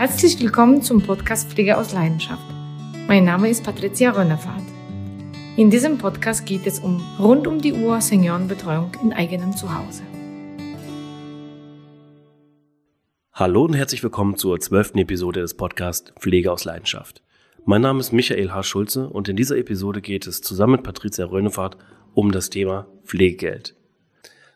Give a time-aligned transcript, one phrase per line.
[0.00, 2.42] Herzlich willkommen zum Podcast Pflege aus Leidenschaft.
[3.06, 4.62] Mein Name ist Patricia Rönnefahrt.
[5.58, 10.02] In diesem Podcast geht es um rund um die Uhr Seniorenbetreuung in eigenem Zuhause.
[13.34, 17.22] Hallo und herzlich willkommen zur zwölften Episode des Podcasts Pflege aus Leidenschaft.
[17.66, 18.62] Mein Name ist Michael H.
[18.62, 21.76] Schulze und in dieser Episode geht es zusammen mit Patricia Rönnefahrt
[22.14, 23.76] um das Thema Pflegegeld.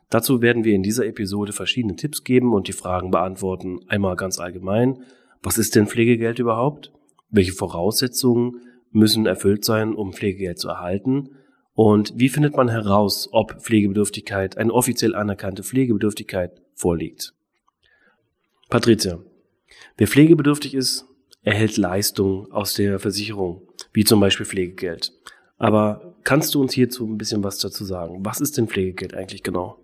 [0.09, 3.81] Dazu werden wir in dieser Episode verschiedene Tipps geben und die Fragen beantworten.
[3.89, 5.05] Einmal ganz allgemein,
[5.45, 6.91] was ist denn Pflegegeld überhaupt?
[7.29, 11.37] Welche Voraussetzungen müssen erfüllt sein, um Pflegegeld zu erhalten?
[11.75, 17.35] Und wie findet man heraus, ob Pflegebedürftigkeit, eine offiziell anerkannte Pflegebedürftigkeit vorliegt?
[18.71, 19.19] Patricia,
[19.99, 21.05] wer pflegebedürftig ist,
[21.43, 25.13] erhält Leistungen aus der Versicherung, wie zum Beispiel Pflegegeld.
[25.59, 28.25] Aber kannst du uns hierzu ein bisschen was dazu sagen?
[28.25, 29.79] Was ist denn Pflegegeld eigentlich genau?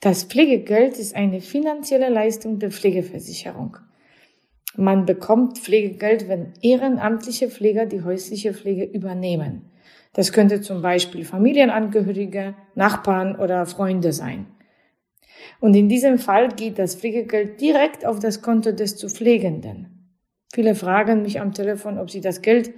[0.00, 3.76] Das Pflegegeld ist eine finanzielle Leistung der Pflegeversicherung.
[4.76, 9.70] Man bekommt Pflegegeld, wenn ehrenamtliche Pfleger die häusliche Pflege übernehmen.
[10.12, 14.46] Das könnte zum Beispiel Familienangehörige, Nachbarn oder Freunde sein.
[15.60, 19.98] Und in diesem Fall geht das Pflegegeld direkt auf das Konto des zu Pflegenden.
[20.52, 22.72] Viele fragen mich am Telefon, ob sie das Geld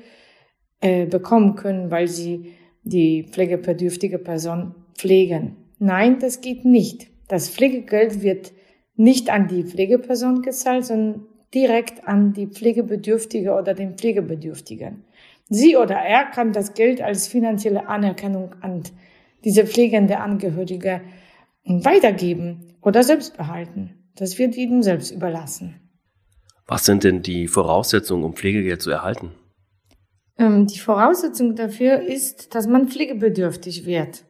[0.80, 5.56] äh, bekommen können, weil sie die pflegebedürftige Person pflegen.
[5.78, 7.08] Nein, das geht nicht.
[7.28, 8.52] Das Pflegegeld wird
[8.96, 15.04] nicht an die Pflegeperson gezahlt, sondern direkt an die Pflegebedürftige oder den Pflegebedürftigen.
[15.48, 18.84] Sie oder er kann das Geld als finanzielle Anerkennung an
[19.44, 21.00] diese pflegende Angehörige
[21.64, 23.94] weitergeben oder selbst behalten.
[24.16, 25.80] Das wird jedem selbst überlassen.
[26.66, 29.32] Was sind denn die Voraussetzungen, um Pflegegeld zu erhalten?
[30.38, 34.24] Ähm, die Voraussetzung dafür ist, dass man pflegebedürftig wird.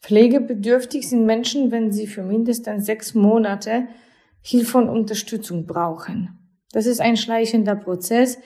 [0.00, 3.88] Pflegebedürftig sind Menschen, wenn sie für mindestens sechs Monate
[4.46, 6.38] Hilfe und Unterstützung brauchen.
[6.72, 8.38] Das ist ein schleichender Prozess.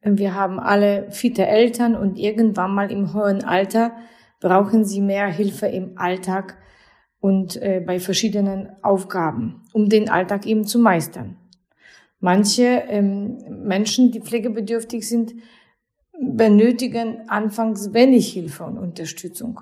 [0.00, 3.92] Wir haben alle fitte Eltern und irgendwann mal im hohen Alter
[4.40, 6.56] brauchen sie mehr Hilfe im Alltag
[7.20, 11.36] und äh, bei verschiedenen Aufgaben, um den Alltag eben zu meistern.
[12.18, 15.34] Manche ähm, Menschen, die pflegebedürftig sind,
[16.18, 19.60] benötigen anfangs wenig Hilfe und Unterstützung.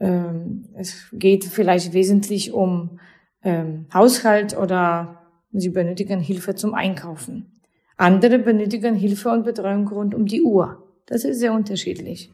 [0.00, 2.98] Ähm, es geht vielleicht wesentlich um
[3.42, 7.60] ähm, Haushalt oder sie benötigen Hilfe zum Einkaufen.
[7.96, 10.82] Andere benötigen Hilfe und Betreuung rund um die Uhr.
[11.06, 12.30] Das ist sehr unterschiedlich.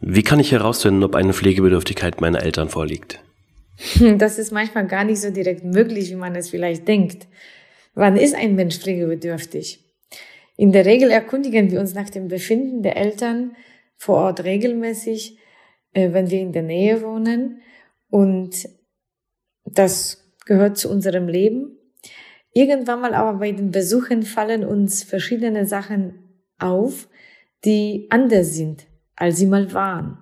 [0.00, 3.20] Wie kann ich herausfinden, ob eine Pflegebedürftigkeit meiner Eltern vorliegt?
[4.18, 7.28] Das ist manchmal gar nicht so direkt möglich, wie man es vielleicht denkt.
[7.94, 9.84] Wann ist ein Mensch pflegebedürftig?
[10.56, 13.56] In der Regel erkundigen wir uns nach dem Befinden der Eltern
[13.96, 15.38] vor Ort regelmäßig,
[15.94, 17.62] äh, wenn wir in der Nähe wohnen.
[18.10, 18.68] Und
[19.64, 21.76] das gehört zu unserem Leben.
[22.52, 27.08] Irgendwann mal aber bei den Besuchen fallen uns verschiedene Sachen auf,
[27.64, 28.86] die anders sind,
[29.16, 30.18] als sie mal waren.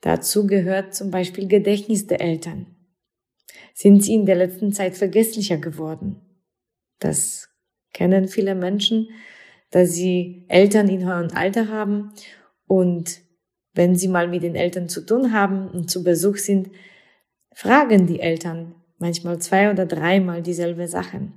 [0.00, 2.66] Dazu gehört zum Beispiel Gedächtnis der Eltern.
[3.74, 6.20] Sind sie in der letzten Zeit vergesslicher geworden?
[6.98, 7.48] Das
[7.92, 9.08] kennen viele Menschen,
[9.70, 12.12] dass sie Eltern in hohem Alter haben
[12.66, 13.20] und
[13.74, 16.70] wenn sie mal mit den Eltern zu tun haben und zu Besuch sind,
[17.52, 21.32] fragen die Eltern, manchmal zwei oder dreimal dieselbe Sachen.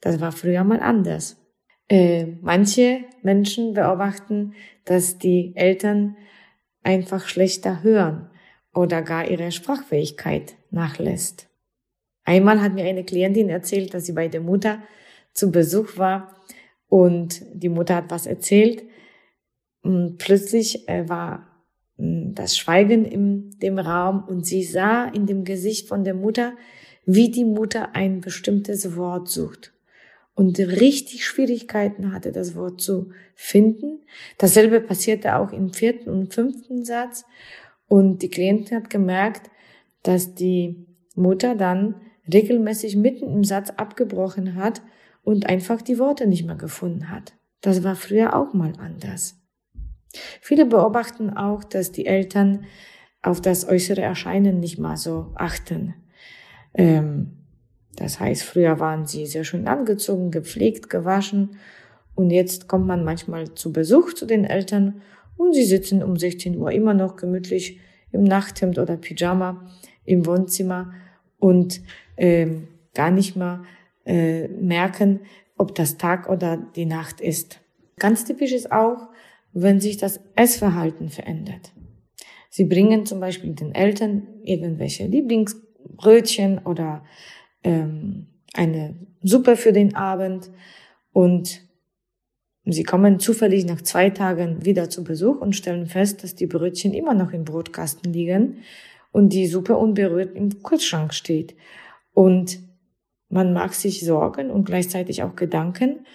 [0.00, 1.36] Das war früher mal anders.
[1.88, 4.54] Äh, manche Menschen beobachten,
[4.84, 6.16] dass die Eltern
[6.82, 8.30] einfach schlechter hören
[8.74, 11.48] oder gar ihre Sprachfähigkeit nachlässt.
[12.24, 14.82] Einmal hat mir eine Klientin erzählt, dass sie bei der Mutter
[15.32, 16.34] zu Besuch war
[16.88, 18.84] und die Mutter hat was erzählt
[19.82, 21.51] und plötzlich äh, war
[22.34, 26.54] das Schweigen in dem Raum und sie sah in dem Gesicht von der Mutter,
[27.04, 29.72] wie die Mutter ein bestimmtes Wort sucht
[30.34, 34.00] und richtig Schwierigkeiten hatte, das Wort zu finden.
[34.38, 37.24] Dasselbe passierte auch im vierten und fünften Satz.
[37.88, 39.50] Und die Klientin hat gemerkt,
[40.02, 41.96] dass die Mutter dann
[42.32, 44.80] regelmäßig mitten im Satz abgebrochen hat
[45.22, 47.34] und einfach die Worte nicht mehr gefunden hat.
[47.60, 49.41] Das war früher auch mal anders.
[50.40, 52.64] Viele beobachten auch, dass die Eltern
[53.22, 55.94] auf das äußere Erscheinen nicht mal so achten.
[56.74, 57.38] Ähm,
[57.96, 61.56] das heißt, früher waren sie sehr schön angezogen, gepflegt, gewaschen
[62.14, 65.02] und jetzt kommt man manchmal zu Besuch zu den Eltern
[65.36, 67.80] und sie sitzen um 16 Uhr immer noch gemütlich
[68.10, 69.66] im Nachthemd oder Pyjama
[70.04, 70.92] im Wohnzimmer
[71.38, 71.80] und
[72.16, 73.62] ähm, gar nicht mal
[74.04, 75.20] äh, merken,
[75.56, 77.60] ob das Tag oder die Nacht ist.
[77.98, 79.08] Ganz typisch ist auch,
[79.52, 81.72] wenn sich das Essverhalten verändert.
[82.50, 87.04] Sie bringen zum Beispiel den Eltern irgendwelche Lieblingsbrötchen oder
[87.64, 90.50] ähm, eine Suppe für den Abend
[91.12, 91.62] Und
[92.64, 96.94] sie kommen zufällig nach zwei Tagen wieder zu Besuch und stellen fest, dass die Brötchen
[96.94, 98.58] immer noch im Brotkasten liegen
[99.12, 101.54] und die Suppe unberührt im Kühlschrank steht.
[102.14, 102.60] Und
[103.28, 106.06] man mag sich Sorgen und gleichzeitig auch Gedanken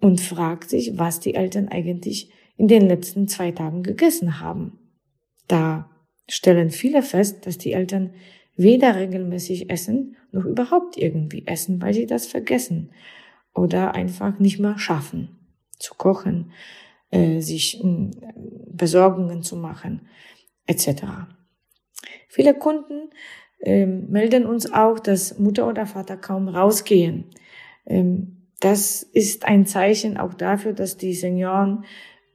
[0.00, 4.78] und fragt sich, was die Eltern eigentlich in den letzten zwei Tagen gegessen haben.
[5.46, 5.88] Da
[6.28, 8.10] stellen viele fest, dass die Eltern
[8.56, 12.90] weder regelmäßig essen, noch überhaupt irgendwie essen, weil sie das vergessen
[13.54, 15.38] oder einfach nicht mehr schaffen,
[15.78, 16.52] zu kochen,
[17.10, 18.10] äh, sich äh,
[18.70, 20.08] Besorgungen zu machen,
[20.66, 21.04] etc.
[22.28, 23.10] Viele Kunden
[23.60, 27.30] äh, melden uns auch, dass Mutter oder Vater kaum rausgehen.
[27.86, 31.84] Ähm, das ist ein Zeichen auch dafür, dass die Senioren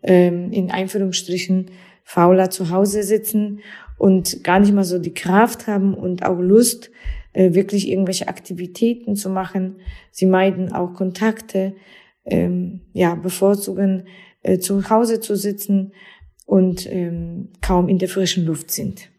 [0.03, 1.71] ähm, in Einführungsstrichen
[2.03, 3.61] fauler zu Hause sitzen
[3.97, 6.91] und gar nicht mal so die Kraft haben und auch Lust,
[7.33, 9.77] äh, wirklich irgendwelche Aktivitäten zu machen.
[10.11, 11.73] Sie meiden auch Kontakte,
[12.25, 14.07] ähm, ja, bevorzugen
[14.43, 15.93] äh, zu Hause zu sitzen
[16.45, 19.09] und ähm, kaum in der frischen Luft sind.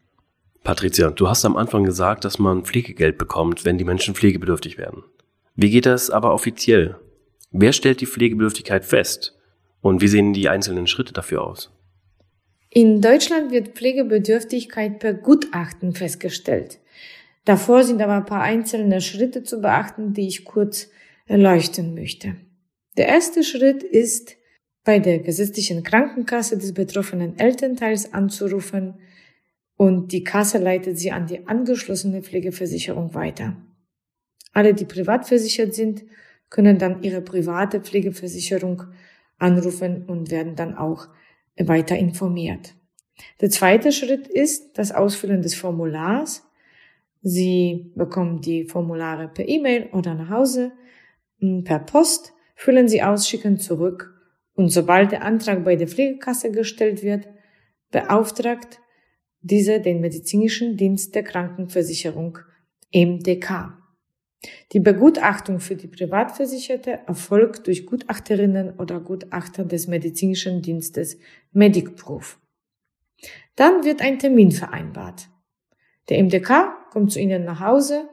[0.63, 5.03] Patricia, du hast am Anfang gesagt, dass man Pflegegeld bekommt, wenn die Menschen pflegebedürftig werden.
[5.55, 6.95] Wie geht das aber offiziell?
[7.51, 9.34] Wer stellt die Pflegebedürftigkeit fest?
[9.85, 11.69] Und wie sehen die einzelnen Schritte dafür aus?
[12.71, 16.79] In Deutschland wird Pflegebedürftigkeit per Gutachten festgestellt.
[17.43, 20.89] Davor sind aber ein paar einzelne Schritte zu beachten, die ich kurz
[21.27, 22.35] erleuchten möchte.
[22.97, 24.37] Der erste Schritt ist,
[24.83, 28.95] bei der gesetzlichen Krankenkasse des betroffenen Elternteils anzurufen
[29.77, 33.55] und die Kasse leitet sie an die angeschlossene Pflegeversicherung weiter.
[34.51, 36.05] Alle, die privat versichert sind,
[36.49, 38.81] können dann ihre private Pflegeversicherung
[39.37, 41.07] anrufen und werden dann auch
[41.57, 42.75] weiter informiert.
[43.41, 46.43] Der zweite Schritt ist das Ausfüllen des Formulars.
[47.21, 50.73] Sie bekommen die Formulare per E-Mail oder nach Hause,
[51.63, 54.15] per Post, füllen sie aus, schicken zurück
[54.55, 57.27] und sobald der Antrag bei der Pflegekasse gestellt wird,
[57.91, 58.79] beauftragt
[59.41, 62.39] diese den medizinischen Dienst der Krankenversicherung
[62.93, 63.77] MDK.
[64.71, 71.17] Die Begutachtung für die Privatversicherte erfolgt durch Gutachterinnen oder Gutachter des medizinischen Dienstes
[71.51, 72.39] Medicproof.
[73.55, 75.29] Dann wird ein Termin vereinbart.
[76.09, 78.07] Der MDK kommt zu Ihnen nach Hause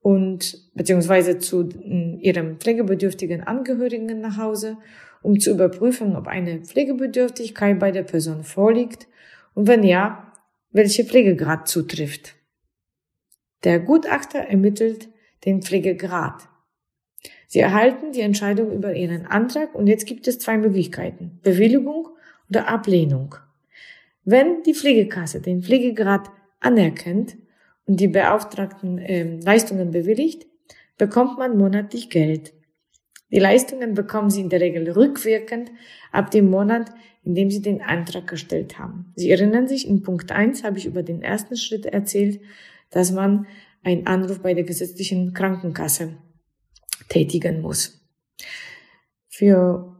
[0.00, 4.78] und beziehungsweise zu Ihrem pflegebedürftigen Angehörigen nach Hause,
[5.22, 9.08] um zu überprüfen, ob eine Pflegebedürftigkeit bei der Person vorliegt
[9.54, 10.32] und wenn ja,
[10.70, 12.36] welche Pflegegrad zutrifft.
[13.64, 15.10] Der Gutachter ermittelt
[15.44, 16.48] den Pflegegrad.
[17.46, 21.40] Sie erhalten die Entscheidung über Ihren Antrag und jetzt gibt es zwei Möglichkeiten.
[21.42, 22.08] Bewilligung
[22.48, 23.34] oder Ablehnung.
[24.24, 27.36] Wenn die Pflegekasse den Pflegegrad anerkennt
[27.86, 30.46] und die beauftragten äh, Leistungen bewilligt,
[30.98, 32.52] bekommt man monatlich Geld.
[33.32, 35.70] Die Leistungen bekommen Sie in der Regel rückwirkend
[36.12, 36.90] ab dem Monat,
[37.24, 39.12] in dem Sie den Antrag gestellt haben.
[39.16, 42.40] Sie erinnern sich, in Punkt 1 habe ich über den ersten Schritt erzählt,
[42.90, 43.46] dass man
[43.82, 46.18] einen Anruf bei der gesetzlichen Krankenkasse
[47.08, 48.00] tätigen muss.
[49.28, 49.96] Für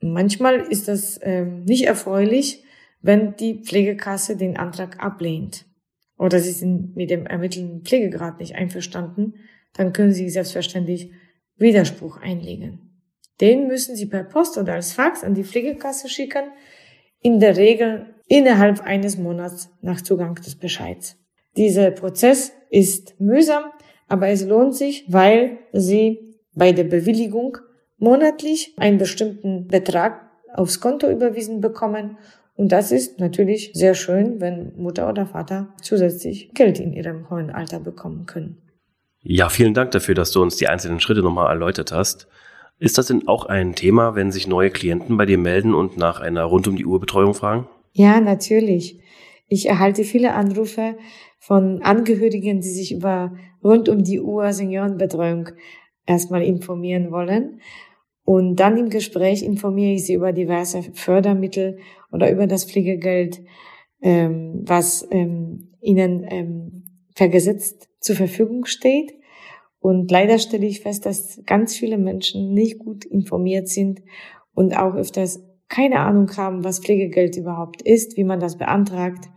[0.00, 2.64] manchmal ist das äh, nicht erfreulich,
[3.00, 5.66] wenn die Pflegekasse den Antrag ablehnt
[6.18, 9.34] oder Sie sind mit dem ermittelten Pflegegrad nicht einverstanden,
[9.74, 11.12] dann können Sie selbstverständlich
[11.56, 13.02] Widerspruch einlegen.
[13.40, 16.50] Den müssen Sie per Post oder als Fax an die Pflegekasse schicken,
[17.20, 21.16] in der Regel innerhalb eines Monats nach Zugang des Bescheids.
[21.58, 23.64] Dieser Prozess ist mühsam,
[24.06, 27.58] aber es lohnt sich, weil Sie bei der Bewilligung
[27.98, 32.16] monatlich einen bestimmten Betrag aufs Konto überwiesen bekommen
[32.58, 37.50] und das ist natürlich sehr schön, wenn Mutter oder Vater zusätzlich Geld in ihrem hohen
[37.50, 38.58] Alter bekommen können.
[39.22, 42.26] Ja, vielen Dank dafür, dass du uns die einzelnen Schritte nochmal erläutert hast.
[42.78, 46.20] Ist das denn auch ein Thema, wenn sich neue Klienten bei dir melden und nach
[46.20, 47.68] einer rund um die Uhr Betreuung fragen?
[47.92, 49.00] Ja, natürlich.
[49.48, 50.96] Ich erhalte viele Anrufe
[51.38, 55.48] von Angehörigen, die sich über rund um die Uhr Seniorenbetreuung
[56.06, 57.60] erstmal informieren wollen.
[58.24, 61.78] Und dann im Gespräch informiere ich sie über diverse Fördermittel
[62.12, 63.40] oder über das Pflegegeld,
[64.02, 69.14] ähm, was ähm, ihnen ähm, vergesetzt zur Verfügung steht.
[69.80, 74.02] Und leider stelle ich fest, dass ganz viele Menschen nicht gut informiert sind
[74.52, 79.28] und auch öfters keine Ahnung haben, was Pflegegeld überhaupt ist, wie man das beantragt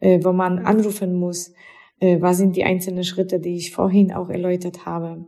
[0.00, 1.52] äh, wo man anrufen muss,
[2.00, 5.26] äh, was sind die einzelnen Schritte, die ich vorhin auch erläutert habe.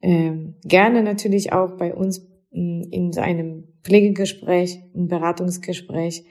[0.00, 6.24] Ähm, gerne natürlich auch bei uns mm, in so einem Pflegegespräch, ein Beratungsgespräch,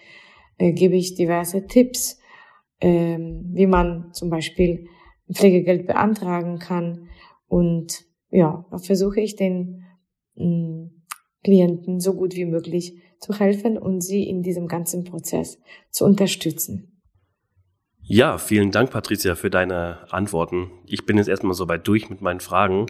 [0.57, 2.19] äh, gebe ich diverse Tipps,
[2.79, 4.87] äh, wie man zum Beispiel
[5.31, 7.09] Pflegegeld beantragen kann.
[7.47, 9.83] Und ja, versuche ich den
[10.35, 10.87] mm,
[11.43, 16.93] Klienten so gut wie möglich zu helfen und sie in diesem ganzen Prozess zu unterstützen.
[18.05, 20.69] Ja, vielen Dank, Patricia, für deine Antworten.
[20.85, 22.87] Ich bin jetzt erstmal soweit durch mit meinen Fragen.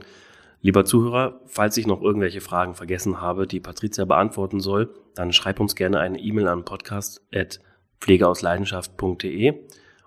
[0.62, 5.60] Lieber Zuhörer, falls ich noch irgendwelche Fragen vergessen habe, die Patricia beantworten soll, dann schreib
[5.60, 9.54] uns gerne eine E-Mail an podcast.pflegeausleidenschaft.de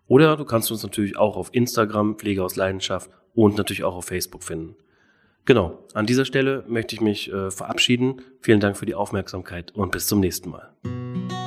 [0.08, 4.06] oder du kannst uns natürlich auch auf Instagram Pflege aus Leidenschaft und natürlich auch auf
[4.06, 4.74] Facebook finden.
[5.46, 8.20] Genau, an dieser Stelle möchte ich mich äh, verabschieden.
[8.40, 10.68] Vielen Dank für die Aufmerksamkeit und bis zum nächsten Mal.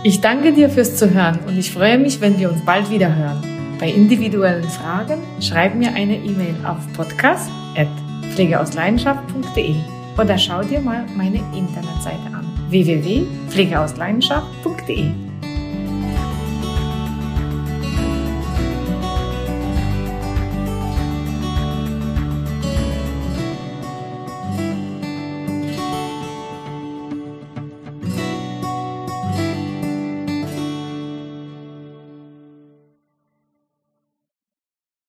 [0.04, 3.44] Ich danke dir fürs Zuhören und ich freue mich, wenn wir uns bald wieder hören.
[3.78, 9.76] Bei individuellen Fragen schreib mir eine E-Mail auf podcast.pflegeausleidenschaft.de
[10.18, 15.29] oder schau dir mal meine Internetseite an www.pflegeausleidenschaft.de.